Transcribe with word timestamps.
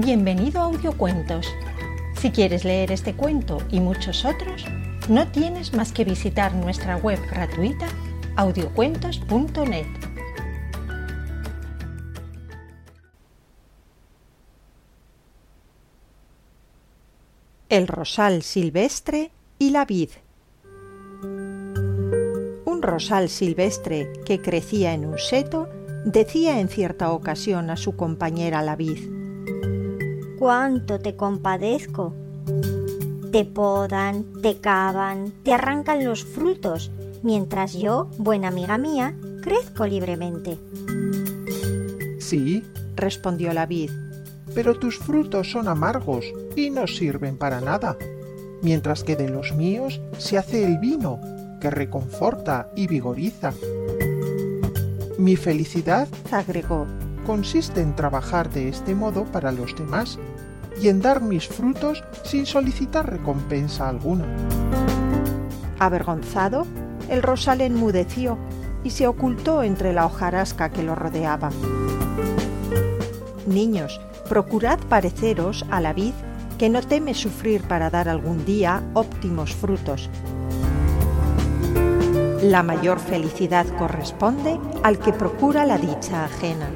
Bienvenido 0.00 0.60
a 0.60 0.66
Audiocuentos. 0.66 1.44
Si 2.20 2.30
quieres 2.30 2.64
leer 2.64 2.92
este 2.92 3.14
cuento 3.14 3.58
y 3.68 3.80
muchos 3.80 4.24
otros, 4.24 4.64
no 5.08 5.26
tienes 5.32 5.74
más 5.74 5.90
que 5.90 6.04
visitar 6.04 6.54
nuestra 6.54 6.96
web 6.98 7.18
gratuita 7.28 7.88
audiocuentos.net. 8.36 9.86
El 17.68 17.88
rosal 17.88 18.42
silvestre 18.44 19.32
y 19.58 19.70
la 19.70 19.84
vid. 19.84 20.10
Un 21.24 22.82
rosal 22.82 23.28
silvestre 23.28 24.12
que 24.24 24.40
crecía 24.40 24.94
en 24.94 25.06
un 25.06 25.18
seto 25.18 25.68
decía 26.04 26.60
en 26.60 26.68
cierta 26.68 27.10
ocasión 27.10 27.68
a 27.70 27.76
su 27.76 27.96
compañera 27.96 28.62
la 28.62 28.76
vid 28.76 29.17
cuánto 30.38 30.98
te 31.00 31.16
compadezco. 31.16 32.14
Te 33.32 33.44
podan, 33.44 34.24
te 34.40 34.58
cavan, 34.58 35.32
te 35.42 35.52
arrancan 35.52 36.04
los 36.04 36.24
frutos, 36.24 36.90
mientras 37.22 37.74
yo, 37.74 38.08
buena 38.18 38.48
amiga 38.48 38.78
mía, 38.78 39.14
crezco 39.42 39.86
libremente. 39.86 40.58
Sí, 42.20 42.64
respondió 42.96 43.52
la 43.52 43.66
vid, 43.66 43.90
pero 44.54 44.78
tus 44.78 44.98
frutos 44.98 45.50
son 45.50 45.68
amargos 45.68 46.24
y 46.56 46.70
no 46.70 46.86
sirven 46.86 47.36
para 47.36 47.60
nada, 47.60 47.96
mientras 48.62 49.04
que 49.04 49.16
de 49.16 49.28
los 49.28 49.54
míos 49.54 50.00
se 50.18 50.38
hace 50.38 50.64
el 50.64 50.78
vino, 50.78 51.20
que 51.60 51.70
reconforta 51.70 52.70
y 52.76 52.86
vigoriza. 52.86 53.52
Mi 55.18 55.36
felicidad, 55.36 56.08
agregó, 56.30 56.86
consiste 57.28 57.82
en 57.82 57.94
trabajar 57.94 58.48
de 58.48 58.70
este 58.70 58.94
modo 58.94 59.26
para 59.26 59.52
los 59.52 59.76
demás 59.76 60.18
y 60.80 60.88
en 60.88 61.02
dar 61.02 61.20
mis 61.20 61.46
frutos 61.46 62.02
sin 62.24 62.46
solicitar 62.46 63.10
recompensa 63.10 63.86
alguna. 63.86 64.24
Avergonzado, 65.78 66.66
el 67.10 67.22
rosal 67.22 67.60
enmudeció 67.60 68.38
y 68.82 68.88
se 68.88 69.06
ocultó 69.06 69.62
entre 69.62 69.92
la 69.92 70.06
hojarasca 70.06 70.70
que 70.70 70.82
lo 70.82 70.94
rodeaba. 70.94 71.50
Niños, 73.46 74.00
procurad 74.26 74.78
pareceros 74.88 75.66
a 75.70 75.82
la 75.82 75.92
vid 75.92 76.14
que 76.56 76.70
no 76.70 76.80
teme 76.80 77.12
sufrir 77.12 77.62
para 77.62 77.90
dar 77.90 78.08
algún 78.08 78.46
día 78.46 78.82
óptimos 78.94 79.54
frutos. 79.54 80.08
La 82.42 82.62
mayor 82.62 82.98
felicidad 82.98 83.66
corresponde 83.76 84.58
al 84.82 84.98
que 84.98 85.12
procura 85.12 85.66
la 85.66 85.76
dicha 85.76 86.24
ajena. 86.24 86.70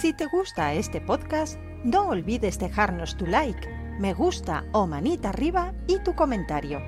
Si 0.00 0.12
te 0.12 0.26
gusta 0.26 0.72
este 0.74 1.00
podcast, 1.00 1.58
no 1.82 2.08
olvides 2.08 2.58
dejarnos 2.58 3.16
tu 3.16 3.26
like, 3.26 3.68
me 3.98 4.14
gusta 4.14 4.64
o 4.72 4.86
manita 4.86 5.30
arriba 5.30 5.72
y 5.86 5.98
tu 5.98 6.14
comentario. 6.14 6.80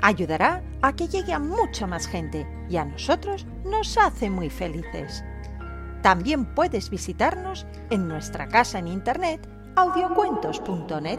Ayudará 0.00 0.62
a 0.80 0.94
que 0.94 1.08
llegue 1.08 1.32
a 1.32 1.38
mucha 1.38 1.86
más 1.86 2.06
gente 2.06 2.46
y 2.68 2.76
a 2.76 2.84
nosotros 2.84 3.46
nos 3.64 3.98
hace 3.98 4.30
muy 4.30 4.50
felices. 4.50 5.24
También 6.02 6.54
puedes 6.54 6.90
visitarnos 6.90 7.66
en 7.90 8.06
nuestra 8.06 8.48
casa 8.48 8.78
en 8.78 8.88
internet 8.88 9.48
audiocuentos.net. 9.76 11.18